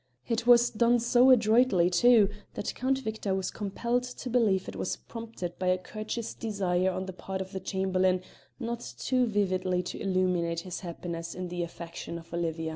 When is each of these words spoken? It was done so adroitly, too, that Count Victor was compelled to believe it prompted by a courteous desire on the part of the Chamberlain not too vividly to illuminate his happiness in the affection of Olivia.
It 0.27 0.47
was 0.47 0.71
done 0.71 0.97
so 0.97 1.29
adroitly, 1.29 1.91
too, 1.91 2.29
that 2.55 2.73
Count 2.73 2.97
Victor 2.97 3.35
was 3.35 3.51
compelled 3.51 4.01
to 4.01 4.31
believe 4.31 4.67
it 4.67 4.97
prompted 5.07 5.59
by 5.59 5.67
a 5.67 5.77
courteous 5.77 6.33
desire 6.33 6.89
on 6.89 7.05
the 7.05 7.13
part 7.13 7.39
of 7.39 7.51
the 7.51 7.59
Chamberlain 7.59 8.23
not 8.59 8.79
too 8.97 9.27
vividly 9.27 9.83
to 9.83 10.01
illuminate 10.01 10.61
his 10.61 10.79
happiness 10.79 11.35
in 11.35 11.49
the 11.49 11.61
affection 11.61 12.17
of 12.17 12.33
Olivia. 12.33 12.69